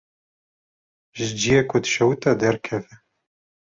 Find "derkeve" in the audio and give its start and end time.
2.39-2.93